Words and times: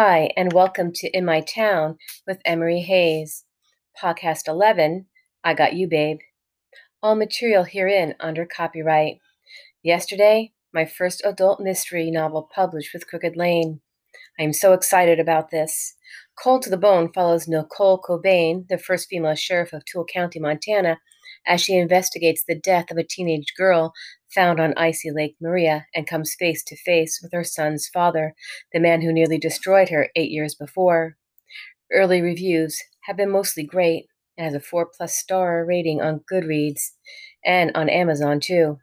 Hi, 0.00 0.30
and 0.36 0.52
welcome 0.52 0.92
to 0.92 1.10
In 1.10 1.24
My 1.24 1.40
Town 1.40 1.98
with 2.24 2.38
Emery 2.44 2.82
Hayes. 2.82 3.44
Podcast 4.00 4.46
11 4.46 5.06
I 5.42 5.54
Got 5.54 5.72
You, 5.72 5.88
Babe. 5.88 6.18
All 7.02 7.16
material 7.16 7.64
herein 7.64 8.14
under 8.20 8.46
copyright. 8.46 9.18
Yesterday, 9.82 10.52
my 10.72 10.84
first 10.84 11.20
adult 11.24 11.58
mystery 11.58 12.12
novel 12.12 12.48
published 12.54 12.94
with 12.94 13.08
Crooked 13.08 13.34
Lane. 13.36 13.80
I 14.38 14.44
am 14.44 14.52
so 14.52 14.72
excited 14.72 15.18
about 15.18 15.50
this. 15.50 15.96
Cold 16.40 16.62
to 16.62 16.70
the 16.70 16.76
Bone 16.76 17.10
follows 17.12 17.48
Nicole 17.48 18.00
Cobain, 18.00 18.68
the 18.68 18.78
first 18.78 19.08
female 19.08 19.34
sheriff 19.34 19.72
of 19.72 19.84
Toole 19.84 20.06
County, 20.06 20.38
Montana, 20.38 21.00
as 21.48 21.62
she 21.62 21.76
investigates 21.76 22.44
the 22.46 22.54
death 22.54 22.90
of 22.90 22.98
a 22.98 23.02
teenage 23.04 23.54
girl 23.56 23.92
found 24.32 24.60
on 24.60 24.74
icy 24.76 25.10
Lake 25.10 25.36
Maria 25.40 25.86
and 25.94 26.06
comes 26.06 26.36
face 26.38 26.62
to 26.64 26.76
face 26.76 27.18
with 27.22 27.32
her 27.32 27.42
son's 27.42 27.88
father, 27.88 28.34
the 28.72 28.78
man 28.78 29.00
who 29.00 29.12
nearly 29.12 29.38
destroyed 29.38 29.88
her 29.88 30.08
eight 30.14 30.30
years 30.30 30.54
before. 30.54 31.16
Early 31.90 32.20
reviews 32.20 32.80
have 33.06 33.16
been 33.16 33.30
mostly 33.30 33.64
great 33.64 34.06
and 34.36 34.44
has 34.44 34.54
a 34.54 34.60
4 34.60 34.90
plus 34.94 35.14
star 35.14 35.64
rating 35.64 36.02
on 36.02 36.20
Goodreads 36.30 36.90
and 37.44 37.72
on 37.74 37.88
Amazon 37.88 38.38
too. 38.38 38.78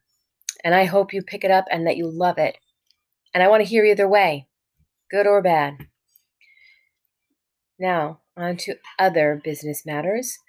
And 0.64 0.74
I 0.74 0.86
hope 0.86 1.14
you 1.14 1.22
pick 1.22 1.44
it 1.44 1.52
up 1.52 1.66
and 1.72 1.86
that 1.86 1.98
you 1.98 2.10
love 2.10 2.40
it. 2.40 2.58
And 3.34 3.44
I 3.44 3.48
want 3.48 3.62
to 3.62 3.70
hear 3.70 3.86
either 3.86 4.08
way, 4.08 4.48
good 5.12 5.28
or 5.28 5.42
bad. 5.42 5.88
Now, 7.78 8.22
on 8.36 8.58
to 8.58 8.76
other 8.98 9.40
business 9.44 9.86
matters. 9.86 10.40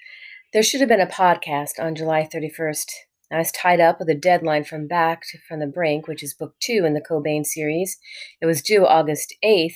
There 0.53 0.63
should 0.63 0.79
have 0.79 0.89
been 0.89 1.01
a 1.01 1.09
podcast 1.09 1.81
on 1.81 1.97
July 1.97 2.29
31st. 2.33 2.93
I 3.33 3.39
was 3.39 3.51
tied 3.51 3.81
up 3.81 3.99
with 3.99 4.09
a 4.09 4.15
deadline 4.15 4.63
from 4.63 4.87
Back 4.87 5.25
from 5.49 5.59
the 5.59 5.67
Brink, 5.67 6.07
which 6.07 6.23
is 6.23 6.35
book 6.35 6.55
two 6.61 6.85
in 6.87 6.95
the 6.95 7.01
Cobain 7.01 7.45
series. 7.45 7.99
It 8.41 8.47
was 8.47 8.63
due 8.63 8.87
August 8.87 9.35
8th, 9.45 9.75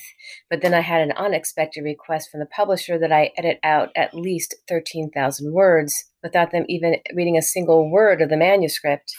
but 0.49 0.61
then 0.61 0.73
I 0.73 0.79
had 0.79 1.01
an 1.01 1.11
unexpected 1.11 1.83
request 1.83 2.31
from 2.31 2.39
the 2.39 2.45
publisher 2.45 2.97
that 2.99 3.11
I 3.11 3.31
edit 3.37 3.59
out 3.63 3.89
at 3.97 4.13
least 4.13 4.55
13,000 4.69 5.51
words 5.51 6.05
without 6.23 6.51
them 6.51 6.63
even 6.69 7.01
reading 7.13 7.37
a 7.37 7.41
single 7.41 7.91
word 7.91 8.21
of 8.21 8.29
the 8.29 8.37
manuscript. 8.37 9.11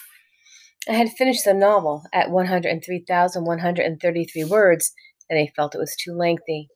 I 0.88 0.94
had 0.94 1.10
finished 1.10 1.44
the 1.44 1.52
novel 1.52 2.04
at 2.14 2.30
103,133 2.30 4.44
words, 4.44 4.94
and 5.28 5.38
they 5.38 5.52
felt 5.54 5.74
it 5.74 5.78
was 5.78 5.94
too 6.02 6.14
lengthy. 6.14 6.70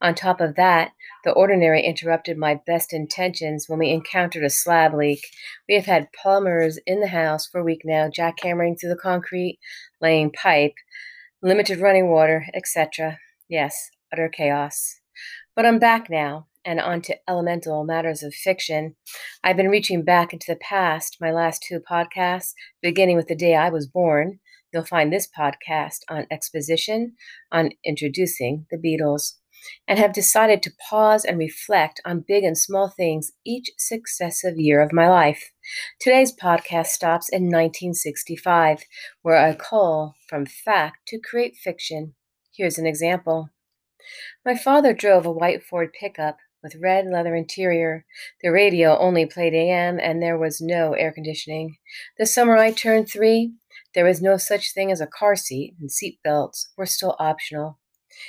On 0.00 0.14
top 0.14 0.40
of 0.40 0.54
that, 0.54 0.92
the 1.24 1.32
ordinary 1.32 1.82
interrupted 1.82 2.38
my 2.38 2.60
best 2.66 2.92
intentions 2.92 3.68
when 3.68 3.80
we 3.80 3.90
encountered 3.90 4.44
a 4.44 4.50
slab 4.50 4.94
leak. 4.94 5.26
We 5.68 5.74
have 5.74 5.86
had 5.86 6.12
plumbers 6.12 6.78
in 6.86 7.00
the 7.00 7.08
house 7.08 7.48
for 7.48 7.60
a 7.60 7.64
week 7.64 7.82
now, 7.84 8.08
jackhammering 8.08 8.78
through 8.78 8.90
the 8.90 8.96
concrete, 8.96 9.58
laying 10.00 10.30
pipe, 10.30 10.74
limited 11.42 11.80
running 11.80 12.08
water, 12.10 12.46
etc. 12.54 13.18
Yes, 13.48 13.90
utter 14.12 14.28
chaos. 14.28 15.00
But 15.56 15.66
I'm 15.66 15.80
back 15.80 16.08
now, 16.08 16.46
and 16.64 16.80
on 16.80 17.02
to 17.02 17.16
elemental 17.28 17.82
matters 17.82 18.22
of 18.22 18.32
fiction. 18.32 18.94
I've 19.42 19.56
been 19.56 19.68
reaching 19.68 20.04
back 20.04 20.32
into 20.32 20.46
the 20.48 20.60
past, 20.60 21.16
my 21.20 21.32
last 21.32 21.64
two 21.66 21.80
podcasts, 21.80 22.52
beginning 22.80 23.16
with 23.16 23.26
the 23.26 23.34
day 23.34 23.56
I 23.56 23.68
was 23.70 23.88
born. 23.88 24.38
You'll 24.72 24.84
find 24.84 25.12
this 25.12 25.26
podcast 25.26 26.00
on 26.08 26.26
exposition, 26.30 27.14
on 27.50 27.70
introducing 27.84 28.66
the 28.70 28.76
Beatles 28.76 29.32
and 29.86 29.98
have 29.98 30.12
decided 30.12 30.62
to 30.62 30.72
pause 30.88 31.24
and 31.24 31.38
reflect 31.38 32.00
on 32.04 32.24
big 32.26 32.44
and 32.44 32.56
small 32.56 32.88
things 32.88 33.32
each 33.44 33.70
successive 33.76 34.58
year 34.58 34.80
of 34.80 34.92
my 34.92 35.08
life. 35.08 35.52
Today's 36.00 36.34
podcast 36.34 36.86
stops 36.86 37.28
in 37.28 37.44
1965, 37.44 38.84
where 39.22 39.36
I 39.36 39.54
call 39.54 40.14
from 40.28 40.46
fact 40.46 41.08
to 41.08 41.20
create 41.20 41.56
fiction. 41.56 42.14
Here's 42.54 42.78
an 42.78 42.86
example. 42.86 43.50
My 44.44 44.56
father 44.56 44.92
drove 44.92 45.26
a 45.26 45.32
white 45.32 45.62
Ford 45.62 45.92
pickup 45.98 46.38
with 46.62 46.76
red 46.80 47.06
leather 47.06 47.34
interior. 47.34 48.04
The 48.42 48.50
radio 48.50 48.98
only 48.98 49.26
played 49.26 49.54
AM 49.54 49.98
and 50.00 50.22
there 50.22 50.38
was 50.38 50.60
no 50.60 50.94
air 50.94 51.12
conditioning. 51.12 51.76
The 52.18 52.26
summer 52.26 52.56
I 52.56 52.72
turned 52.72 53.08
three, 53.08 53.52
there 53.94 54.04
was 54.04 54.20
no 54.20 54.36
such 54.36 54.74
thing 54.74 54.92
as 54.92 55.00
a 55.00 55.06
car 55.06 55.34
seat, 55.34 55.74
and 55.80 55.90
seat 55.90 56.20
belts 56.22 56.70
were 56.76 56.86
still 56.86 57.16
optional. 57.18 57.78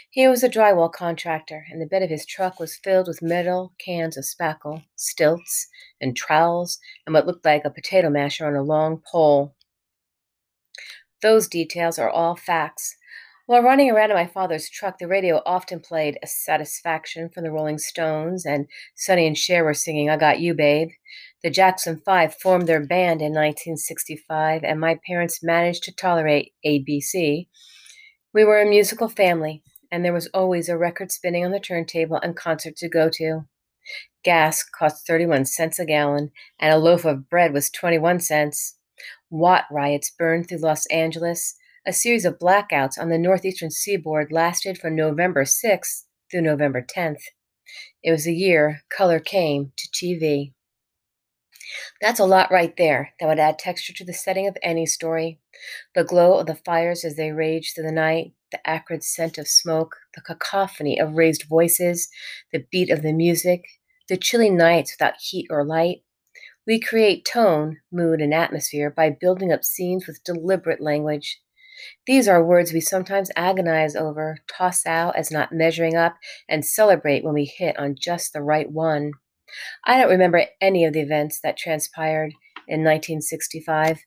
He 0.09 0.27
was 0.27 0.43
a 0.43 0.49
drywall 0.49 0.91
contractor, 0.91 1.65
and 1.71 1.81
the 1.81 1.85
bed 1.85 2.03
of 2.03 2.09
his 2.09 2.25
truck 2.25 2.59
was 2.59 2.75
filled 2.75 3.07
with 3.07 3.21
metal 3.21 3.73
cans 3.77 4.17
of 4.17 4.25
spackle, 4.25 4.83
stilts, 4.95 5.67
and 6.01 6.15
trowels, 6.15 6.79
and 7.05 7.13
what 7.13 7.25
looked 7.25 7.45
like 7.45 7.63
a 7.65 7.69
potato 7.69 8.09
masher 8.09 8.45
on 8.45 8.55
a 8.55 8.61
long 8.61 9.01
pole. 9.09 9.55
Those 11.21 11.47
details 11.47 11.99
are 11.99 12.09
all 12.09 12.35
facts. 12.35 12.95
While 13.45 13.63
running 13.63 13.89
around 13.89 14.11
in 14.11 14.15
my 14.15 14.27
father's 14.27 14.69
truck, 14.69 14.99
the 14.99 15.07
radio 15.07 15.41
often 15.45 15.79
played 15.79 16.19
a 16.21 16.27
satisfaction 16.27 17.29
from 17.29 17.43
the 17.43 17.51
Rolling 17.51 17.79
Stones, 17.79 18.45
and 18.45 18.67
Sonny 18.95 19.25
and 19.25 19.37
Cher 19.37 19.63
were 19.63 19.73
singing 19.73 20.09
I 20.09 20.17
Got 20.17 20.39
You, 20.39 20.53
Babe. 20.53 20.89
The 21.41 21.49
Jackson 21.49 21.99
Five 22.05 22.35
formed 22.35 22.67
their 22.67 22.85
band 22.85 23.21
in 23.21 23.33
1965, 23.33 24.63
and 24.63 24.79
my 24.79 24.99
parents 25.07 25.41
managed 25.41 25.83
to 25.85 25.95
tolerate 25.95 26.53
ABC. 26.63 27.47
We 28.31 28.43
were 28.43 28.61
a 28.61 28.69
musical 28.69 29.09
family, 29.09 29.63
and 29.91 30.05
there 30.05 30.13
was 30.13 30.27
always 30.27 30.69
a 30.69 30.77
record 30.77 31.11
spinning 31.11 31.43
on 31.43 31.51
the 31.51 31.59
turntable 31.59 32.19
and 32.21 32.35
concert 32.35 32.75
to 32.77 32.87
go 32.87 33.09
to. 33.13 33.45
Gas 34.23 34.63
cost 34.63 35.07
31 35.07 35.45
cents 35.45 35.79
a 35.79 35.85
gallon, 35.85 36.31
and 36.59 36.71
a 36.71 36.77
loaf 36.77 37.05
of 37.05 37.27
bread 37.27 37.53
was 37.53 37.71
21 37.71 38.19
cents. 38.19 38.77
Watts 39.31 39.65
riots 39.71 40.11
burned 40.11 40.47
through 40.47 40.59
Los 40.59 40.85
Angeles. 40.87 41.55
A 41.87 41.93
series 41.93 42.23
of 42.23 42.37
blackouts 42.37 42.99
on 42.99 43.09
the 43.09 43.17
northeastern 43.17 43.71
seaboard 43.71 44.31
lasted 44.31 44.77
from 44.77 44.95
November 44.95 45.43
6th 45.43 46.03
through 46.29 46.41
November 46.41 46.85
10th. 46.85 47.23
It 48.03 48.11
was 48.11 48.27
a 48.27 48.31
year 48.31 48.81
color 48.95 49.19
came 49.19 49.71
to 49.75 49.87
TV. 49.87 50.53
That's 52.01 52.19
a 52.19 52.25
lot 52.25 52.51
right 52.51 52.75
there 52.77 53.13
that 53.19 53.27
would 53.27 53.39
add 53.39 53.59
texture 53.59 53.93
to 53.93 54.05
the 54.05 54.13
setting 54.13 54.47
of 54.47 54.57
any 54.63 54.85
story. 54.85 55.39
The 55.95 56.03
glow 56.03 56.37
of 56.39 56.47
the 56.47 56.55
fires 56.55 57.05
as 57.05 57.15
they 57.15 57.31
rage 57.31 57.73
through 57.73 57.85
the 57.85 57.91
night, 57.91 58.33
the 58.51 58.59
acrid 58.67 59.03
scent 59.03 59.37
of 59.37 59.47
smoke, 59.47 59.95
the 60.15 60.21
cacophony 60.21 60.99
of 60.99 61.15
raised 61.15 61.43
voices, 61.43 62.09
the 62.51 62.65
beat 62.71 62.89
of 62.89 63.01
the 63.01 63.13
music, 63.13 63.65
the 64.07 64.17
chilly 64.17 64.49
nights 64.49 64.93
without 64.93 65.15
heat 65.19 65.47
or 65.49 65.63
light. 65.63 66.03
We 66.67 66.79
create 66.79 67.25
tone, 67.25 67.79
mood, 67.91 68.21
and 68.21 68.33
atmosphere 68.33 68.89
by 68.89 69.09
building 69.09 69.51
up 69.51 69.63
scenes 69.63 70.07
with 70.07 70.23
deliberate 70.23 70.81
language. 70.81 71.41
These 72.05 72.27
are 72.27 72.43
words 72.43 72.73
we 72.73 72.81
sometimes 72.81 73.31
agonize 73.35 73.95
over, 73.95 74.39
toss 74.47 74.85
out 74.85 75.15
as 75.15 75.31
not 75.31 75.53
measuring 75.53 75.95
up, 75.95 76.17
and 76.47 76.65
celebrate 76.65 77.23
when 77.23 77.33
we 77.33 77.45
hit 77.45 77.77
on 77.79 77.95
just 77.99 78.33
the 78.33 78.41
right 78.41 78.69
one. 78.69 79.13
I 79.85 79.99
don't 79.99 80.09
remember 80.09 80.45
any 80.61 80.85
of 80.85 80.93
the 80.93 81.01
events 81.01 81.39
that 81.41 81.57
transpired 81.57 82.33
in 82.67 82.83
1965. 82.83 83.99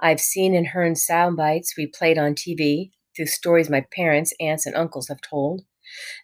I've 0.00 0.20
seen 0.20 0.54
and 0.54 0.66
heard 0.68 0.98
sound 0.98 1.36
bites 1.36 1.74
we 1.76 1.86
played 1.86 2.18
on 2.18 2.34
TV, 2.34 2.90
through 3.14 3.26
stories 3.26 3.70
my 3.70 3.84
parents, 3.94 4.32
aunts, 4.40 4.66
and 4.66 4.74
uncles 4.74 5.08
have 5.08 5.20
told. 5.20 5.62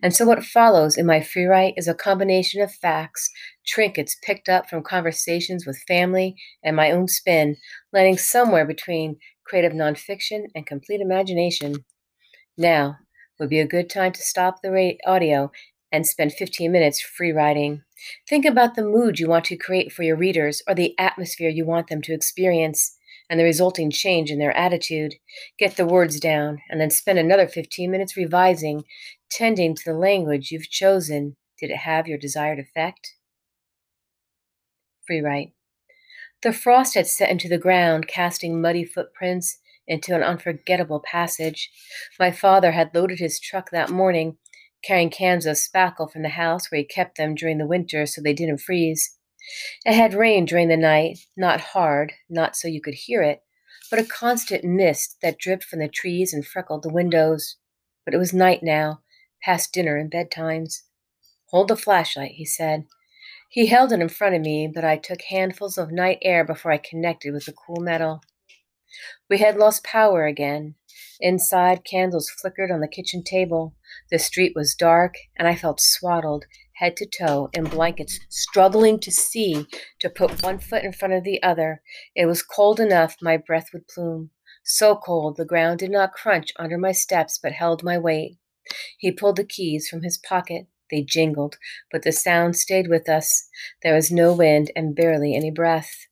And 0.02 0.14
so 0.14 0.24
what 0.24 0.44
follows 0.44 0.96
in 0.96 1.06
my 1.06 1.20
free 1.20 1.44
write 1.44 1.74
is 1.76 1.88
a 1.88 1.94
combination 1.94 2.62
of 2.62 2.72
facts, 2.72 3.30
trinkets 3.66 4.16
picked 4.22 4.48
up 4.48 4.68
from 4.68 4.82
conversations 4.82 5.66
with 5.66 5.82
family, 5.86 6.36
and 6.62 6.74
my 6.74 6.90
own 6.90 7.08
spin, 7.08 7.56
landing 7.92 8.16
somewhere 8.16 8.64
between 8.64 9.18
creative 9.44 9.72
nonfiction 9.72 10.44
and 10.54 10.66
complete 10.66 11.00
imagination. 11.00 11.84
Now 12.56 12.96
would 13.38 13.50
be 13.50 13.60
a 13.60 13.66
good 13.66 13.88
time 13.88 14.12
to 14.12 14.22
stop 14.22 14.62
the 14.62 14.98
audio 15.06 15.50
and 15.90 16.06
spend 16.06 16.32
15 16.32 16.70
minutes 16.70 17.00
free 17.00 17.32
writing. 17.32 17.82
Think 18.28 18.44
about 18.44 18.74
the 18.74 18.84
mood 18.84 19.18
you 19.18 19.28
want 19.28 19.46
to 19.46 19.56
create 19.56 19.92
for 19.92 20.02
your 20.02 20.16
readers 20.16 20.62
or 20.68 20.74
the 20.74 20.94
atmosphere 20.98 21.48
you 21.48 21.64
want 21.64 21.88
them 21.88 22.02
to 22.02 22.12
experience 22.12 22.96
and 23.30 23.38
the 23.38 23.44
resulting 23.44 23.90
change 23.90 24.30
in 24.30 24.38
their 24.38 24.56
attitude. 24.56 25.14
Get 25.58 25.76
the 25.76 25.86
words 25.86 26.18
down, 26.18 26.60
and 26.70 26.80
then 26.80 26.90
spend 26.90 27.18
another 27.18 27.46
15 27.46 27.90
minutes 27.90 28.16
revising, 28.16 28.84
tending 29.30 29.74
to 29.74 29.82
the 29.84 29.98
language 29.98 30.50
you've 30.50 30.70
chosen. 30.70 31.36
Did 31.58 31.70
it 31.70 31.78
have 31.78 32.06
your 32.06 32.18
desired 32.18 32.58
effect? 32.58 33.14
Free 35.06 35.20
write. 35.20 35.52
The 36.42 36.52
frost 36.52 36.94
had 36.94 37.06
set 37.06 37.30
into 37.30 37.48
the 37.48 37.58
ground, 37.58 38.06
casting 38.06 38.60
muddy 38.60 38.84
footprints 38.84 39.58
into 39.86 40.14
an 40.14 40.22
unforgettable 40.22 41.00
passage. 41.00 41.70
My 42.18 42.30
father 42.30 42.72
had 42.72 42.94
loaded 42.94 43.18
his 43.18 43.40
truck 43.40 43.70
that 43.70 43.90
morning, 43.90 44.36
carrying 44.82 45.10
cans 45.10 45.46
of 45.46 45.56
spackle 45.56 46.10
from 46.10 46.22
the 46.22 46.30
house 46.30 46.70
where 46.70 46.78
he 46.80 46.84
kept 46.84 47.16
them 47.16 47.34
during 47.34 47.58
the 47.58 47.66
winter 47.66 48.06
so 48.06 48.20
they 48.20 48.32
didn't 48.32 48.60
freeze. 48.60 49.16
It 49.84 49.94
had 49.94 50.14
rained 50.14 50.48
during 50.48 50.68
the 50.68 50.76
night, 50.76 51.18
not 51.36 51.60
hard, 51.60 52.12
not 52.28 52.56
so 52.56 52.68
you 52.68 52.80
could 52.80 52.94
hear 52.94 53.22
it, 53.22 53.42
but 53.90 53.98
a 53.98 54.04
constant 54.04 54.64
mist 54.64 55.16
that 55.22 55.38
dripped 55.38 55.64
from 55.64 55.78
the 55.78 55.88
trees 55.88 56.32
and 56.32 56.46
freckled 56.46 56.82
the 56.82 56.92
windows. 56.92 57.56
But 58.04 58.14
it 58.14 58.18
was 58.18 58.34
night 58.34 58.62
now, 58.62 59.00
past 59.42 59.72
dinner 59.72 59.96
and 59.96 60.10
bedtimes. 60.10 60.82
Hold 61.46 61.68
the 61.68 61.76
flashlight, 61.76 62.32
he 62.32 62.44
said. 62.44 62.84
He 63.50 63.66
held 63.66 63.92
it 63.92 64.00
in 64.00 64.08
front 64.10 64.34
of 64.34 64.42
me, 64.42 64.70
but 64.72 64.84
I 64.84 64.98
took 64.98 65.22
handfuls 65.22 65.78
of 65.78 65.90
night 65.90 66.18
air 66.20 66.44
before 66.44 66.70
I 66.70 66.78
connected 66.78 67.32
with 67.32 67.46
the 67.46 67.52
cool 67.52 67.80
metal. 67.80 68.20
We 69.28 69.38
had 69.38 69.56
lost 69.56 69.84
power 69.84 70.26
again. 70.26 70.74
Inside, 71.20 71.84
candles 71.84 72.30
flickered 72.30 72.70
on 72.70 72.80
the 72.80 72.88
kitchen 72.88 73.22
table. 73.22 73.74
The 74.10 74.18
street 74.18 74.52
was 74.54 74.74
dark, 74.74 75.14
and 75.36 75.48
I 75.48 75.54
felt 75.54 75.80
swaddled 75.80 76.44
head 76.78 76.96
to 76.96 77.06
toe 77.06 77.50
in 77.52 77.64
blankets, 77.64 78.20
struggling 78.28 79.00
to 79.00 79.10
see 79.10 79.66
to 79.98 80.08
put 80.08 80.42
one 80.42 80.58
foot 80.58 80.84
in 80.84 80.92
front 80.92 81.14
of 81.14 81.24
the 81.24 81.42
other. 81.42 81.82
It 82.14 82.26
was 82.26 82.42
cold 82.42 82.80
enough 82.80 83.16
my 83.20 83.36
breath 83.36 83.70
would 83.72 83.88
plume. 83.88 84.30
So 84.64 84.96
cold 84.96 85.36
the 85.36 85.44
ground 85.44 85.80
did 85.80 85.90
not 85.90 86.12
crunch 86.12 86.52
under 86.56 86.78
my 86.78 86.92
steps 86.92 87.38
but 87.42 87.52
held 87.52 87.82
my 87.82 87.98
weight. 87.98 88.38
He 88.98 89.10
pulled 89.10 89.36
the 89.36 89.44
keys 89.44 89.88
from 89.88 90.02
his 90.02 90.18
pocket. 90.18 90.66
They 90.90 91.02
jingled, 91.02 91.56
but 91.90 92.02
the 92.02 92.12
sound 92.12 92.56
stayed 92.56 92.88
with 92.88 93.08
us. 93.08 93.48
There 93.82 93.94
was 93.94 94.10
no 94.10 94.32
wind 94.32 94.70
and 94.74 94.94
barely 94.94 95.34
any 95.34 95.50
breath. 95.50 96.06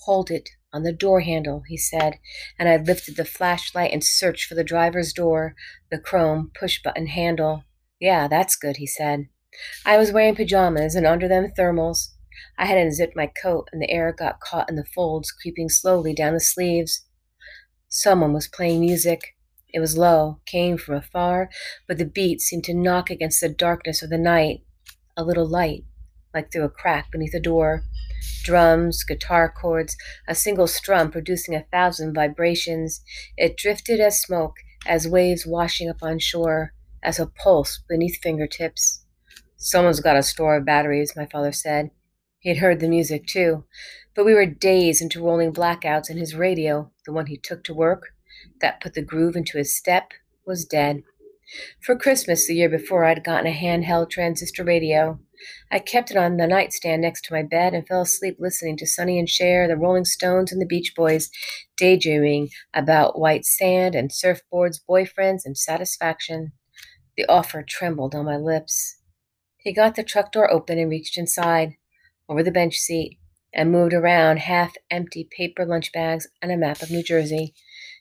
Hold 0.00 0.30
it 0.30 0.50
on 0.76 0.82
the 0.82 0.92
door 0.92 1.22
handle, 1.22 1.62
he 1.66 1.76
said, 1.78 2.18
and 2.58 2.68
I 2.68 2.76
lifted 2.76 3.16
the 3.16 3.24
flashlight 3.24 3.92
and 3.92 4.04
searched 4.04 4.44
for 4.44 4.54
the 4.54 4.62
driver's 4.62 5.14
door, 5.14 5.54
the 5.90 5.98
chrome 5.98 6.50
push 6.54 6.82
button 6.82 7.06
handle. 7.06 7.64
Yeah, 7.98 8.28
that's 8.28 8.56
good, 8.56 8.76
he 8.76 8.86
said. 8.86 9.28
I 9.86 9.96
was 9.96 10.12
wearing 10.12 10.36
pajamas 10.36 10.94
and 10.94 11.06
under 11.06 11.28
them 11.28 11.50
thermals. 11.58 12.08
I 12.58 12.66
had 12.66 12.76
unzipped 12.76 13.16
my 13.16 13.26
coat 13.26 13.68
and 13.72 13.80
the 13.80 13.90
air 13.90 14.12
got 14.12 14.40
caught 14.40 14.68
in 14.68 14.76
the 14.76 14.84
folds, 14.84 15.32
creeping 15.32 15.70
slowly 15.70 16.12
down 16.12 16.34
the 16.34 16.40
sleeves. 16.40 17.06
Someone 17.88 18.34
was 18.34 18.46
playing 18.46 18.80
music. 18.80 19.34
It 19.72 19.80
was 19.80 19.96
low, 19.96 20.40
came 20.44 20.76
from 20.76 20.96
afar, 20.96 21.48
but 21.88 21.96
the 21.96 22.04
beat 22.04 22.42
seemed 22.42 22.64
to 22.64 22.74
knock 22.74 23.08
against 23.08 23.40
the 23.40 23.48
darkness 23.48 24.02
of 24.02 24.10
the 24.10 24.18
night. 24.18 24.60
A 25.16 25.24
little 25.24 25.48
light, 25.48 25.84
like 26.36 26.52
through 26.52 26.64
a 26.64 26.68
crack 26.68 27.10
beneath 27.10 27.34
a 27.34 27.40
door. 27.40 27.82
Drums, 28.44 29.02
guitar 29.02 29.50
chords, 29.50 29.96
a 30.28 30.34
single 30.34 30.66
strum 30.66 31.10
producing 31.10 31.54
a 31.54 31.64
thousand 31.72 32.12
vibrations. 32.14 33.00
It 33.38 33.56
drifted 33.56 34.00
as 34.00 34.20
smoke, 34.20 34.56
as 34.86 35.08
waves 35.08 35.46
washing 35.46 35.88
up 35.88 36.02
on 36.02 36.18
shore, 36.18 36.74
as 37.02 37.18
a 37.18 37.26
pulse 37.26 37.80
beneath 37.88 38.20
fingertips. 38.22 39.04
Someone's 39.56 40.00
got 40.00 40.18
a 40.18 40.22
store 40.22 40.56
of 40.56 40.66
batteries, 40.66 41.16
my 41.16 41.26
father 41.26 41.52
said. 41.52 41.90
He 42.38 42.50
had 42.50 42.58
heard 42.58 42.80
the 42.80 42.88
music, 42.88 43.26
too, 43.26 43.64
but 44.14 44.26
we 44.26 44.34
were 44.34 44.46
days 44.46 45.00
into 45.00 45.24
rolling 45.24 45.54
blackouts, 45.54 46.10
and 46.10 46.18
his 46.18 46.34
radio, 46.34 46.92
the 47.06 47.12
one 47.12 47.26
he 47.26 47.38
took 47.38 47.64
to 47.64 47.74
work, 47.74 48.12
that 48.60 48.82
put 48.82 48.92
the 48.92 49.02
groove 49.02 49.36
into 49.36 49.56
his 49.56 49.74
step, 49.74 50.12
was 50.46 50.66
dead. 50.66 51.02
For 51.80 51.96
Christmas 51.96 52.46
the 52.46 52.54
year 52.54 52.68
before, 52.68 53.04
I'd 53.04 53.24
gotten 53.24 53.46
a 53.46 53.56
handheld 53.56 54.10
transistor 54.10 54.64
radio. 54.64 55.18
I 55.70 55.78
kept 55.78 56.10
it 56.10 56.16
on 56.16 56.36
the 56.36 56.46
nightstand 56.46 57.02
next 57.02 57.24
to 57.26 57.34
my 57.34 57.42
bed 57.42 57.74
and 57.74 57.86
fell 57.86 58.02
asleep 58.02 58.36
listening 58.38 58.76
to 58.78 58.86
Sonny 58.86 59.18
and 59.18 59.28
Cher, 59.28 59.68
the 59.68 59.76
Rolling 59.76 60.04
Stones, 60.04 60.52
and 60.52 60.60
the 60.60 60.66
Beach 60.66 60.94
Boys, 60.96 61.30
daydreaming 61.76 62.48
about 62.74 63.18
white 63.18 63.44
sand 63.44 63.94
and 63.94 64.10
surfboards, 64.10 64.80
boyfriends, 64.88 65.42
and 65.44 65.56
satisfaction. 65.56 66.52
The 67.16 67.26
offer 67.26 67.62
trembled 67.62 68.14
on 68.14 68.24
my 68.24 68.36
lips. 68.36 68.98
He 69.58 69.72
got 69.72 69.96
the 69.96 70.04
truck 70.04 70.32
door 70.32 70.50
open 70.50 70.78
and 70.78 70.90
reached 70.90 71.18
inside, 71.18 71.74
over 72.28 72.42
the 72.42 72.50
bench 72.50 72.76
seat, 72.76 73.18
and 73.52 73.72
moved 73.72 73.94
around 73.94 74.38
half 74.38 74.74
empty 74.90 75.28
paper 75.36 75.64
lunch 75.64 75.92
bags 75.92 76.28
and 76.42 76.52
a 76.52 76.56
map 76.56 76.82
of 76.82 76.90
New 76.90 77.02
Jersey. 77.02 77.54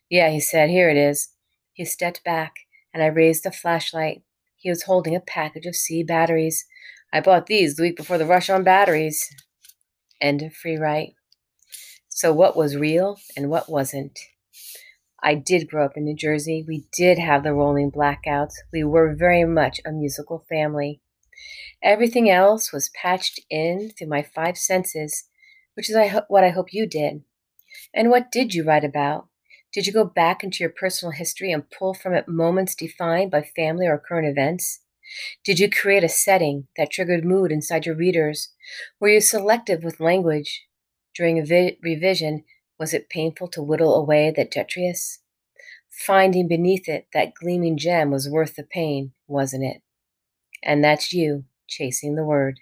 Yeah, 0.09 0.29
he 0.29 0.39
said, 0.39 0.69
here 0.69 0.89
it 0.89 0.97
is. 0.97 1.29
He 1.73 1.85
stepped 1.85 2.23
back, 2.23 2.53
and 2.93 3.01
I 3.01 3.07
raised 3.07 3.43
the 3.43 3.51
flashlight. 3.51 4.21
He 4.55 4.69
was 4.69 4.83
holding 4.83 5.15
a 5.15 5.19
package 5.19 5.65
of 5.65 5.75
C 5.75 6.03
batteries. 6.03 6.65
I 7.15 7.21
bought 7.21 7.45
these 7.45 7.77
the 7.77 7.83
week 7.83 7.95
before 7.95 8.17
the 8.17 8.25
rush 8.25 8.50
on 8.50 8.65
batteries. 8.65 9.33
End 10.19 10.41
of 10.41 10.53
free 10.53 10.75
write. 10.75 11.13
So, 12.09 12.33
what 12.33 12.57
was 12.57 12.75
real 12.75 13.17
and 13.38 13.50
what 13.50 13.69
wasn't? 13.69 14.19
I 15.23 15.35
did 15.35 15.69
grow 15.69 15.85
up 15.85 15.95
in 15.95 16.03
New 16.03 16.17
Jersey. 16.17 16.65
We 16.67 16.88
did 16.91 17.17
have 17.17 17.44
the 17.44 17.53
rolling 17.53 17.89
blackouts. 17.89 18.56
We 18.73 18.83
were 18.83 19.15
very 19.15 19.45
much 19.45 19.79
a 19.85 19.94
musical 19.94 20.45
family. 20.50 21.00
Everything 21.81 22.29
else 22.29 22.73
was 22.73 22.91
patched 23.01 23.39
in 23.50 23.91
through 23.97 24.09
my 24.09 24.21
five 24.21 24.57
senses, 24.57 25.29
which 25.75 25.89
is 25.89 25.95
what 26.27 26.44
I 26.44 26.50
hope 26.50 26.73
you 26.73 26.85
did. 26.85 27.23
And 27.94 28.09
what 28.09 28.29
did 28.29 28.53
you 28.53 28.65
write 28.65 28.83
about? 28.83 29.29
Did 29.71 29.88
you 29.88 29.94
go 29.94 30.03
back 30.03 30.44
into 30.44 30.57
your 30.59 30.69
personal 30.69 31.13
history 31.13 31.53
and 31.53 31.71
pull 31.71 31.94
from 31.94 32.13
it 32.13 32.27
moments 32.27 32.75
defined 32.75 33.31
by 33.31 33.41
family 33.56 33.88
or 33.88 34.03
current 34.06 34.27
events? 34.27 34.81
Did 35.43 35.59
you 35.59 35.69
create 35.69 36.03
a 36.03 36.09
setting 36.09 36.67
that 36.77 36.91
triggered 36.91 37.25
mood 37.25 37.51
inside 37.51 37.85
your 37.85 37.95
readers? 37.95 38.53
Were 38.99 39.09
you 39.09 39.21
selective 39.21 39.83
with 39.83 39.99
language? 39.99 40.67
During 41.15 41.43
vi- 41.45 41.77
revision, 41.81 42.43
was 42.79 42.93
it 42.93 43.09
painful 43.09 43.47
to 43.49 43.63
whittle 43.63 43.95
away 43.95 44.31
that 44.31 44.51
detritus? 44.51 45.19
Finding 45.89 46.47
beneath 46.47 46.89
it 46.89 47.07
that 47.13 47.33
gleaming 47.35 47.77
gem 47.77 48.11
was 48.11 48.29
worth 48.29 48.55
the 48.55 48.63
pain, 48.63 49.13
wasn't 49.27 49.63
it? 49.63 49.81
And 50.63 50.83
that's 50.83 51.13
you 51.13 51.45
chasing 51.67 52.15
the 52.15 52.25
word. 52.25 52.59